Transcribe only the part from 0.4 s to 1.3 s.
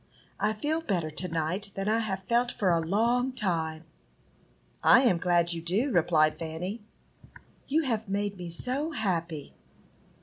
feel better to